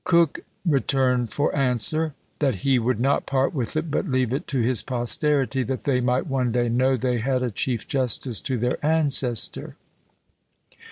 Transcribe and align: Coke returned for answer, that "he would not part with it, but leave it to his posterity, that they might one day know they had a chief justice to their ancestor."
Coke 0.03 0.39
returned 0.65 1.31
for 1.31 1.55
answer, 1.55 2.15
that 2.39 2.55
"he 2.65 2.79
would 2.79 2.99
not 2.99 3.27
part 3.27 3.53
with 3.53 3.75
it, 3.77 3.91
but 3.91 4.07
leave 4.09 4.33
it 4.33 4.47
to 4.47 4.59
his 4.59 4.81
posterity, 4.81 5.61
that 5.61 5.83
they 5.83 6.01
might 6.01 6.25
one 6.25 6.51
day 6.51 6.69
know 6.69 6.97
they 6.97 7.19
had 7.19 7.43
a 7.43 7.51
chief 7.51 7.87
justice 7.87 8.41
to 8.41 8.57
their 8.57 8.83
ancestor." 8.83 9.75